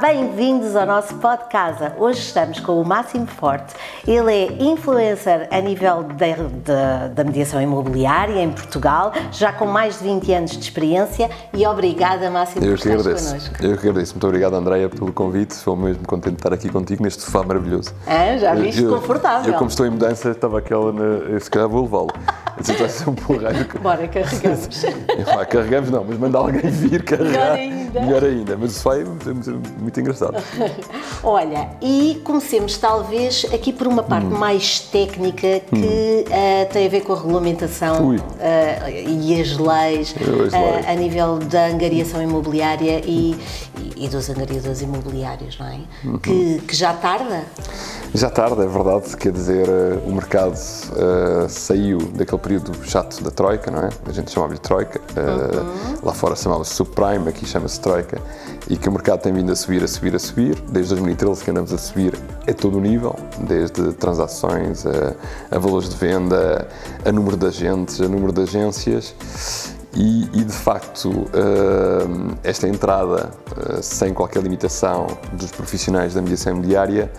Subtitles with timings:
[0.00, 1.92] bem-vindos ao nosso podcast.
[1.98, 3.74] Hoje estamos com o Máximo Forte.
[4.06, 9.98] Ele é influencer a nível de, de, da mediação imobiliária em Portugal, já com mais
[9.98, 13.28] de 20 anos de experiência e obrigada, Máximo, Eu por agradeço.
[13.28, 13.54] connosco.
[13.60, 14.14] Eu que agradeço.
[14.14, 15.50] Muito obrigado, Andréia, pelo convite.
[15.52, 17.92] Estou mesmo contente de estar aqui contigo neste sofá maravilhoso.
[18.06, 18.82] Ah, já viste?
[18.82, 19.52] Eu- Confortável.
[19.52, 21.02] Eu, como estou em mudança, estava aquela na.
[21.02, 22.08] Eu, se calhar vou levá-lo.
[22.62, 23.66] Ser um porreiro.
[23.80, 24.68] Bora, carregamos.
[25.48, 27.56] Carregamos não, mas manda alguém vir carregar.
[27.88, 28.00] Ainda.
[28.00, 28.56] Melhor ainda.
[28.56, 29.34] Mas o sofá é muito,
[29.80, 30.36] muito- engraçado.
[31.22, 37.00] Olha, e comecemos talvez aqui por uma parte mais técnica que ah, tem a ver
[37.02, 38.20] com a regulamentação Ui.
[38.40, 40.86] ah, e as leis, Eu, as leis.
[40.88, 43.32] a nível da angariação imobiliária e,
[43.78, 45.80] e- e dos angariadores imobiliários, não é?
[46.22, 47.42] Que, que já tarda.
[48.14, 49.68] Já tarde, é verdade, quer dizer,
[50.06, 50.56] o mercado
[51.48, 53.88] saiu daquele período chato da Troika, não é?
[54.08, 58.20] A gente chamava-lhe Troika, eh, lá fora chamava-se Subprime, aqui chama-se Troika,
[58.68, 61.50] e que o mercado tem vindo a subir, a subir, a subir, desde 2013 que
[61.50, 62.14] andamos a subir
[62.46, 65.14] a todo o nível, desde transações, a,
[65.50, 66.68] a valores de venda,
[67.04, 69.14] a número de agentes, a número de agências,
[69.94, 76.52] e, e, de facto, eh, esta entrada eh, sem qualquer limitação dos profissionais da mediação
[76.52, 77.10] imobiliária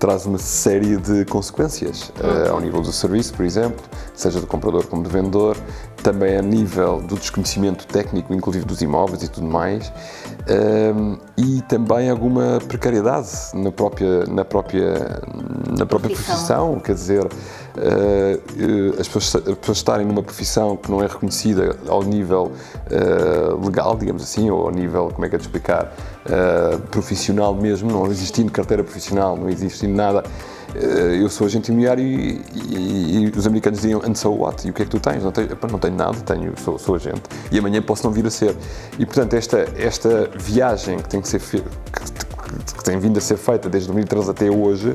[0.00, 3.84] traz uma série de consequências eh, ao nível do serviço, por exemplo,
[4.14, 5.58] seja do comprador como do vendedor,
[6.02, 9.92] também a nível do desconhecimento técnico, inclusive dos imóveis e tudo mais,
[10.48, 15.20] ehm, e também alguma precariedade na própria, na própria,
[15.78, 16.34] na própria Profissão.
[16.34, 17.28] profissão, quer dizer,
[18.98, 22.52] as pessoas, as pessoas estarem numa profissão que não é reconhecida ao nível
[22.90, 25.92] eh, legal, digamos assim, ou ao nível, como é que é de explicar,
[26.26, 30.22] eh, profissional mesmo, não existindo carteira profissional, não existindo nada.
[30.74, 34.66] eh, eu sou agente imobiliário e, e- e os americanos diziam, and so what?
[34.66, 35.24] E o que é que tu tens?
[35.24, 37.22] Não tenho, "Epá, não tenho nada, tenho, sou, sou agente.
[37.50, 38.54] E amanhã posso não vir a ser.
[38.98, 41.60] E, portanto, esta, esta viagem que tem, que ser que,
[42.76, 44.94] que tem vindo a ser feita desde 2013 até hoje,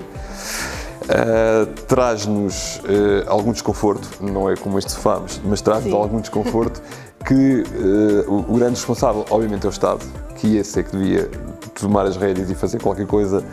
[1.06, 6.82] Uh, traz-nos uh, algum desconforto, não é como este sofá, mas, mas traz-nos algum desconforto
[7.28, 10.04] que uh, o, o grande responsável, obviamente, é o Estado,
[10.36, 11.30] que esse é que devia
[11.76, 13.44] tomar as rédeas e fazer qualquer coisa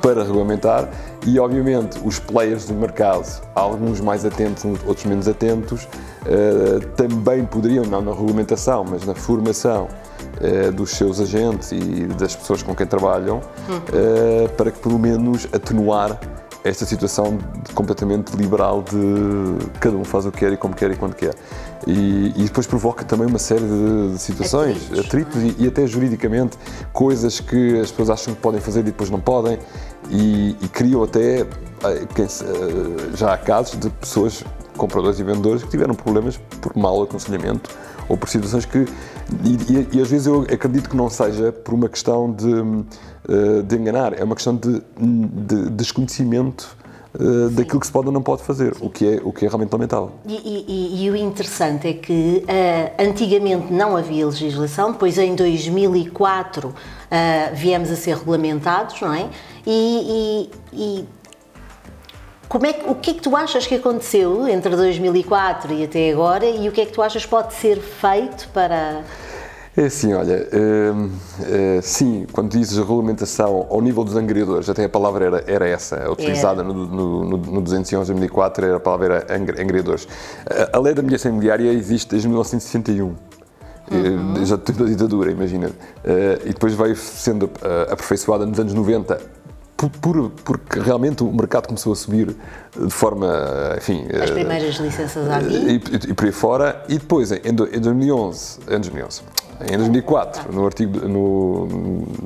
[0.00, 0.88] para regulamentar,
[1.26, 5.88] e obviamente os players do mercado, alguns mais atentos, outros menos atentos,
[6.96, 9.88] também poderiam, não na regulamentação, mas na formação
[10.74, 13.40] dos seus agentes e das pessoas com quem trabalham,
[13.92, 16.18] eh, para que pelo menos atenuar
[16.64, 17.38] esta situação
[17.74, 21.34] completamente liberal de cada um faz o que quer e como quer e quando quer.
[21.86, 25.86] E, e depois provoca também uma série de, de situações, Atritos, atritos e, e até
[25.86, 26.56] juridicamente
[26.92, 29.58] coisas que as pessoas acham que podem fazer e depois não podem
[30.08, 31.46] e, e criam até, eh,
[31.84, 32.06] eh,
[33.14, 34.44] já há casos de pessoas,
[34.76, 37.70] compradores e vendedores, que tiveram problemas por mau aconselhamento
[38.08, 38.86] ou por situações que.
[39.44, 42.52] E, e- e às vezes eu acredito que não seja por uma questão de,
[43.28, 46.76] eh, de enganar, é uma questão de, de desconhecimento
[47.18, 49.48] eh, daquilo que se pode ou não pode fazer, o que, é, o que é
[49.48, 50.12] realmente lamentável.
[50.26, 56.74] E, e- e- o interessante é que ah, antigamente não havia legislação, depois em 2004
[57.10, 59.28] ah, viemos a ser regulamentados, não é?
[59.66, 61.04] E- e
[62.52, 66.12] como é que, o que é que tu achas que aconteceu entre 2004 e até
[66.12, 69.00] agora e o que é que tu achas pode ser feito para...
[69.74, 71.10] É assim, olha, hum,
[71.44, 76.10] eh, sim, quando dizes regulamentação ao nível dos angariadores, até a palavra era, era essa,
[76.10, 80.06] utilizada no, no, no, no 211 de 2004, era a palavra era ang- angariadores.
[80.46, 83.14] A, a lei da mediação imobiliária existe desde 1961.
[83.90, 85.70] eh, Já teve a ditadura, imagina.
[86.04, 89.41] Eh, e depois veio sendo eh, aperfeiçoada nos anos 90
[89.90, 92.34] por, por- porque realmente o mercado começou a subir
[92.78, 93.26] de forma,
[93.76, 94.06] enfim...
[94.22, 95.72] As eh, primeiras licenças à e, vida?
[96.06, 99.22] e- e por aí fora, e depois em, em 2011, em 2011,
[99.70, 101.66] em 2004, no artigo, no,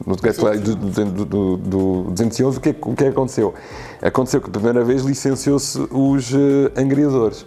[0.07, 3.13] no decreto-lei do, do, do, do 211, o que, é, que- o que é que
[3.13, 3.53] aconteceu?
[4.01, 7.45] Aconteceu que pela primeira vez licenciou-se os eh, angariadores.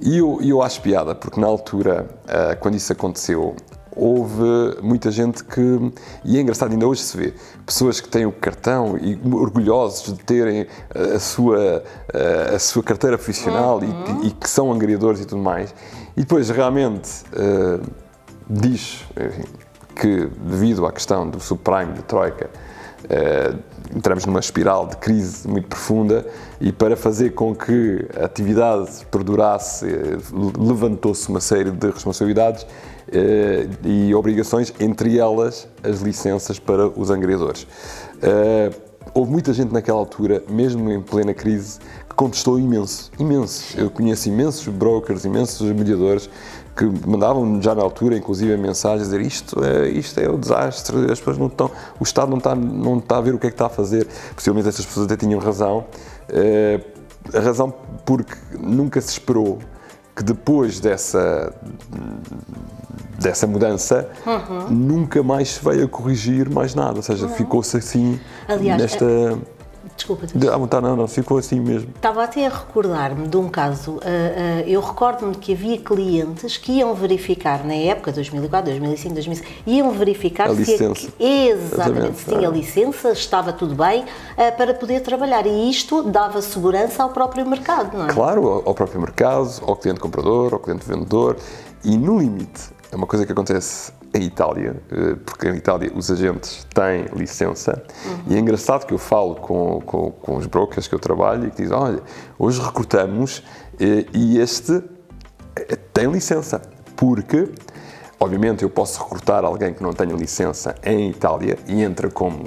[0.00, 3.54] E eu, eu acho piada, porque na altura, ah, quando isso aconteceu,
[3.96, 4.42] houve
[4.82, 5.92] muita gente que,
[6.24, 10.24] e é engraçado, ainda hoje se vê, pessoas que têm o cartão e orgulhosos de
[10.24, 10.66] terem
[11.14, 11.82] a sua,
[12.54, 15.74] a sua carteira profissional e, que, e que são angariadores e tudo mais,
[16.16, 17.80] e depois realmente eh,
[18.48, 19.48] diz enfim,
[19.94, 22.50] que devido à questão do subprime, da troika,
[23.08, 23.54] eh,
[23.94, 26.26] entramos numa espiral de crise muito profunda
[26.60, 30.18] e para fazer com que a atividade perdurasse, eh,
[30.58, 32.66] levantou-se uma série de responsabilidades
[33.12, 37.66] eh, e obrigações, entre elas as licenças para os angariadores.
[38.22, 38.70] Eh,
[39.12, 41.78] houve muita gente naquela altura, mesmo em plena crise,
[42.08, 43.78] que contestou imenso, imenso.
[43.78, 46.28] Eu conheço imensos brokers, imensos mediadores
[46.76, 51.10] que mandavam já na altura, inclusive, mensagens a dizer isto é, isto é o desastre,
[51.10, 53.50] as pessoas não estão, o Estado não está, não está a ver o que é
[53.50, 54.08] que está a fazer.
[54.34, 55.84] Possivelmente essas pessoas até tinham razão.
[56.28, 56.80] Eh,
[57.32, 57.72] a razão
[58.04, 59.58] porque nunca se esperou
[60.14, 61.52] que depois dessa
[63.18, 64.70] dessa mudança uhum.
[64.70, 67.32] nunca mais se veio a corrigir mais nada, ou seja, uhum.
[67.32, 69.38] ficou-se assim Aliás, nesta
[69.96, 70.26] Desculpa.
[70.26, 71.90] De, ah, tá, não, não, ficou assim mesmo.
[71.94, 74.00] Estava até a recordar-me de um caso, uh, uh,
[74.66, 80.48] eu recordo-me que havia clientes que iam verificar, na época, 2004, 2005, 2006, iam verificar
[80.48, 81.08] a se, licença.
[81.18, 85.46] exatamente, se tinha licença, estava tudo bem, uh, para poder trabalhar.
[85.46, 88.12] E isto dava segurança ao próprio mercado, não é?
[88.12, 91.36] Claro, ao, ao próprio mercado, ao cliente comprador, ao cliente vendedor,
[91.84, 96.10] e no limite, é uma coisa que acontece em Itália, eh, porque em Itália os
[96.10, 98.18] agentes têm licença, uhum.
[98.28, 101.50] e é engraçado que eu falo com, com, com, os brokers que eu trabalho e
[101.50, 102.00] que dizem, olha,
[102.38, 103.42] hoje recrutamos
[103.80, 104.82] eh, e este
[105.56, 106.62] eh, tem licença,
[106.94, 107.48] porque,
[108.20, 112.44] obviamente, eu posso recrutar alguém que não tenha licença em Itália e entra como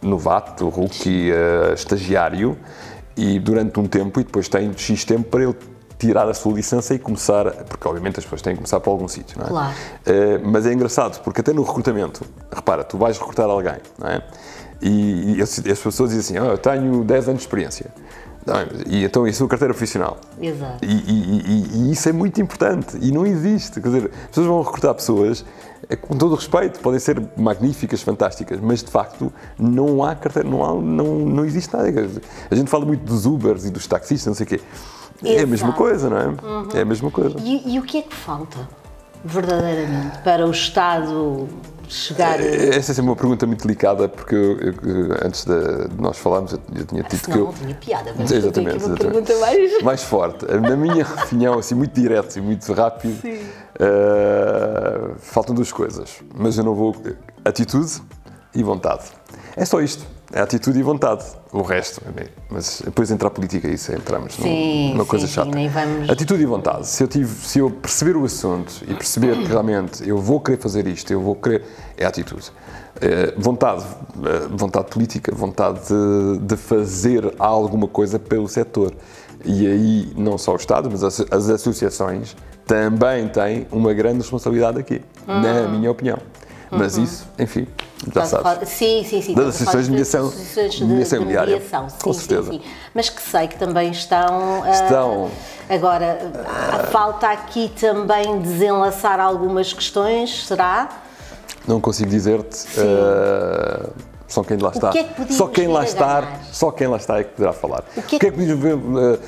[0.00, 1.30] novato, rookie,
[1.74, 2.58] estagiário,
[3.16, 5.54] e durante um tempo, e depois tem X tempo para ele
[6.06, 9.06] tirar a sua licença e começar, porque obviamente as pessoas têm que começar por algum
[9.06, 9.48] sítio, não é?
[9.48, 9.72] Claro.
[9.72, 14.22] Uh, mas é engraçado, porque até no recrutamento, repara, tu vais recrutar alguém, não é?
[14.80, 17.86] E, e as, as, pessoas dizem assim, oh, eu tenho 10 anos de experiência.
[18.88, 20.18] E então isso é a carteira profissional.
[20.40, 20.84] Exato.
[20.84, 23.80] E, e, e, isso é muito importante e não existe.
[23.80, 25.44] Quer dizer, as pessoas vão recrutar pessoas,
[25.88, 30.48] é, com todo o respeito, podem ser magníficas, fantásticas, mas de facto não há carteira,
[30.48, 31.88] não, há, não, não existe nada.
[32.50, 34.60] A gente fala muito dos Ubers e dos taxistas, não sei o quê.
[35.22, 35.40] Exato.
[35.40, 36.26] É a mesma coisa, não é?
[36.26, 36.68] Uhum.
[36.74, 37.36] É a mesma coisa.
[37.38, 38.68] E, e, o que é que falta,
[39.24, 41.48] verdadeiramente, para o Estado
[41.88, 42.40] chegar.
[42.40, 42.42] A...
[42.42, 44.72] É, essa é uma pergunta muito delicada, porque eu, eu,
[45.24, 47.44] antes de, de, nós falarmos, eu, eu tinha dito que eu.
[47.44, 49.00] Não tinha piada, mas exatamente, uma exatamente.
[49.00, 49.82] pergunta mais.
[49.82, 50.46] mais forte.
[50.46, 56.20] Na minha opinião, assim, muito direto e muito rápido, uh, faltam duas coisas.
[56.34, 56.96] Mas eu não vou.
[57.44, 58.00] Atitude
[58.54, 59.04] e vontade.
[59.56, 60.06] É só isto.
[60.32, 61.24] É atitude e vontade.
[61.52, 62.00] O resto,
[62.48, 65.52] mas depois entrar a política, isso é, entramos sim, numa sim, coisa chata.
[65.52, 66.08] Sim, vamos...
[66.08, 66.88] Atitude e vontade.
[66.88, 70.56] Se eu, tive, se eu perceber o assunto e perceber que realmente eu vou querer
[70.56, 71.64] fazer isto, eu vou querer.
[71.98, 72.50] É atitude.
[72.98, 73.84] É, vontade,
[74.24, 78.94] é, vontade política, vontade de, de, fazer alguma coisa pelo setor.
[79.44, 82.34] E aí, não só o Estado, mas as, as associações
[82.66, 86.18] também têm uma grande responsabilidade aqui, na minha opinião.
[86.72, 87.04] Mas uhum.
[87.04, 87.66] isso, enfim,
[88.14, 88.68] já sabes.
[88.70, 89.34] Sim, sim, sim.
[89.34, 91.54] Das associações de mediação, de, mediação imobiliária.
[91.56, 92.50] Mediação, sim, com certeza.
[92.50, 92.70] Sim, sim.
[92.94, 94.66] Mas que sei que também estão.
[94.70, 95.24] Estão.
[95.26, 95.30] Uh,
[95.68, 100.88] agora, uh, falta aqui também desenlaçar algumas questões, será?
[101.68, 102.66] Não consigo dizer-te.
[102.80, 103.92] Uh,
[104.26, 104.88] só quem lá está.
[104.88, 107.84] Que é que só quem lá está, só quem lá está é que poderá falar.
[107.94, 109.18] O que é que, o que, é que podíamos?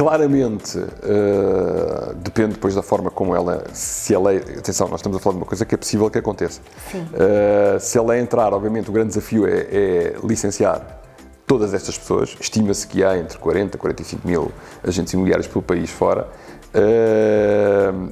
[0.00, 5.20] Claramente, uh, depende depois da forma como ela, se a lei, atenção, nós estamos a
[5.20, 6.62] falar de uma coisa que é possível que aconteça.
[6.94, 11.02] Uh, se a lei entrar, obviamente o grande desafio é, é licenciar
[11.46, 14.50] todas estas pessoas, estima-se que há entre 40 e 45 mil
[14.82, 16.26] agentes imobiliários pelo país fora,
[16.74, 18.10] uh,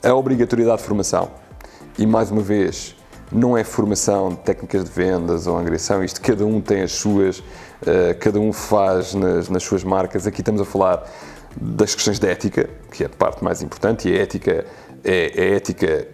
[0.00, 1.28] a obrigatoriedade de formação,
[1.98, 2.94] e mais uma vez,
[3.32, 7.38] não é formação de técnicas de vendas ou angriação, isto cada um tem as suas,
[7.38, 10.26] uh, cada um faz nas, nas, suas marcas.
[10.26, 11.08] Aqui estamos a falar
[11.56, 14.64] das questões de ética, que é a parte mais importante, e a ética
[15.02, 16.06] é, é ética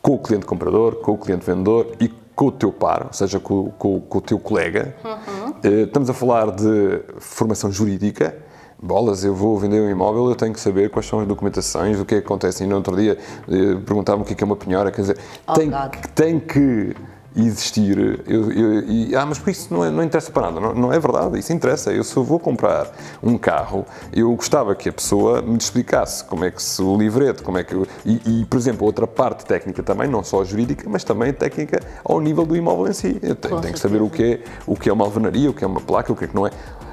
[0.00, 3.38] com o cliente comprador, com o cliente vendedor e com o teu par, ou seja,
[3.38, 4.94] com, com, com o teu colega.
[5.04, 5.50] Uhum.
[5.50, 8.36] Uh, estamos a falar de formação jurídica,
[8.84, 12.04] bolas, eu vou vender um imóvel, eu tenho que saber quais são as documentações, o
[12.04, 12.64] que é que acontece.
[12.64, 15.18] E no outro dia eh, perguntavam o que é, que é uma penhora, quer dizer,
[15.46, 15.70] oh, tem,
[16.14, 16.94] tem que
[17.36, 18.22] existir.
[18.26, 20.60] Eu, eu, e, ah, mas por isso não, é, não interessa para nada.
[20.60, 21.92] Não, não, é verdade, isso interessa.
[21.92, 26.44] Eu, se eu vou comprar um carro, eu gostava que a pessoa me explicasse como
[26.44, 27.74] é que se o livreto, como é que.
[27.74, 31.80] Eu, e, e, por exemplo, outra parte técnica também, não só jurídica, mas também técnica
[32.04, 33.18] ao nível do imóvel em si.
[33.22, 35.64] Eu tenho, tenho que saber o que, é, o que é uma alvenaria, o que
[35.64, 36.50] é uma placa, o que é que não é.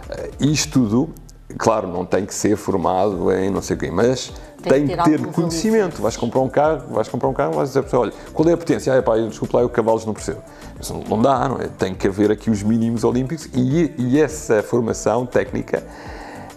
[0.09, 1.13] Eh, isto tudo
[1.57, 4.31] Claro, não tem que ser formado em não sei o quê, mas
[4.61, 6.01] tem, tem que ter, conhecimento.
[6.01, 8.57] Vais comprar um carro, vais comprar um carro, vais dizer para olha, qual é a
[8.57, 8.97] potência?
[8.97, 10.41] Ah, pá, desculpa lá, eu cavalos não percebo.
[10.77, 11.67] Mas não dá, não é?
[11.67, 15.83] Tem que haver aqui os mínimos olímpicos e, e essa formação técnica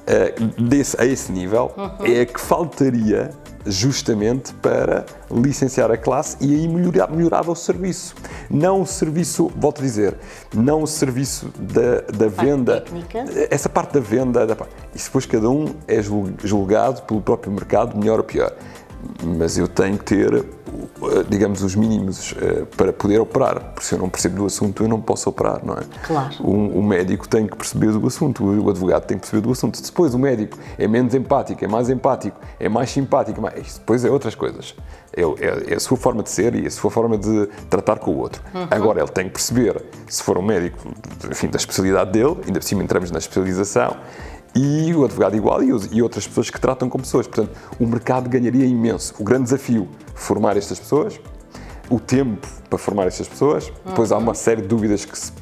[0.07, 2.07] uh, desse, a esse nível uhum.
[2.07, 3.31] é a que faltaria
[3.67, 8.15] justamente para licenciar a classe e aí melhorar, melhorava o serviço.
[8.51, 10.17] Não o serviço, volto a dizer,
[10.55, 13.25] não o serviço da, da venda, técnica.
[13.51, 14.55] essa parte da venda, da,
[14.95, 18.53] isso depois cada um é julgado pelo próprio mercado, melhor ou pior.
[19.23, 20.45] Mas eu tenho que ter
[21.29, 24.89] digamos, os mínimos eh, para poder operar, porque se eu não percebo do assunto, eu
[24.89, 25.83] não posso operar, não é?
[26.07, 26.35] Claro.
[26.41, 29.83] O, médico tem que perceber do assunto, o advogado tem que perceber do assunto.
[29.83, 34.11] Depois o médico é menos empático, é mais empático, é mais simpático, isso depois é
[34.11, 34.75] outras coisas.
[35.17, 38.11] É, é, é a sua forma de ser e a sua forma de tratar com
[38.13, 38.43] o outro.
[38.55, 38.67] Uhum.
[38.71, 40.79] Agora, ele tem que perceber, se for um médico,
[41.31, 43.97] enfim, da especialidade dele, ainda por cima entramos na especialização,
[44.55, 47.27] e o advogado igual e, e, outras pessoas que tratam com pessoas.
[47.27, 49.15] Portanto, o mercado ganharia imenso.
[49.19, 51.21] O grande desafio, formar estas pessoas,
[51.91, 55.33] o tempo para formar estas pessoas, depois há uma série de dúvidas que se,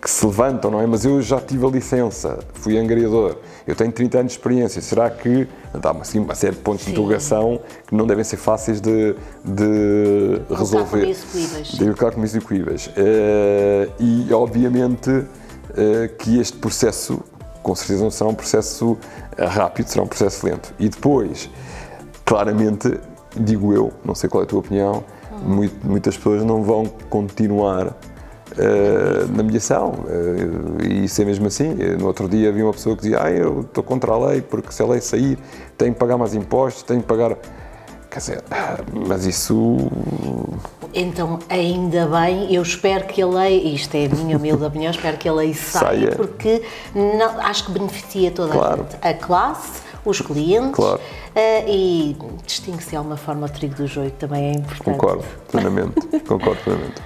[0.00, 0.86] que se levantam, não é?
[0.86, 3.36] Mas eu já tive a licença, fui angariador,
[3.66, 5.48] eu tenho 30 anos de experiência, será que...
[5.72, 6.92] Há assim, uma série de pontos Sim.
[6.92, 11.16] de interrogação que não devem ser fáceis de, de resolver.
[11.78, 12.86] Devo ficar com execuíveis.
[12.88, 15.26] Uh, e, obviamente, uh,
[16.18, 17.20] que este processo
[17.64, 18.96] com certeza não será um processo
[19.36, 20.72] eh, rápido, será um processo lento.
[20.78, 21.50] E depois,
[22.24, 23.00] claramente,
[23.34, 25.02] digo eu, não sei qual é a tua opinião,
[25.82, 27.94] muitas pessoas não vão continuar uh,
[29.34, 29.92] na mediação.
[29.92, 31.74] Uh, e isso é mesmo assim.
[31.98, 34.70] No outro dia havia uma pessoa que dizia: ah, eu estou contra a lei, porque
[34.70, 35.38] se a lei sair,
[35.76, 37.36] tenho que pagar mais impostos, tenho que pagar.
[38.14, 38.44] Quer dizer,
[39.08, 39.76] mas isso.
[40.94, 45.16] Então, ainda bem, eu espero que a lei, isto é a minha humilde opinião, espero
[45.16, 46.10] que a lei saia, saia.
[46.12, 46.62] porque
[46.94, 48.86] não, acho que beneficia toda claro.
[49.02, 51.00] a, a classe, os clientes claro.
[51.00, 52.16] uh, e
[52.46, 54.84] distingue-se de alguma forma o trigo do joio, também é importante.
[54.84, 56.00] Concordo, plenamente.
[56.20, 57.02] concordo plenamente.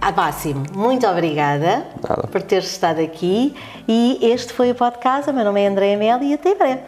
[0.00, 2.26] Abássimo, muito obrigada Nada.
[2.26, 3.54] por ter estado aqui
[3.86, 5.28] e este foi o podcast.
[5.28, 6.80] O meu nome é Andréa Mel e até breve.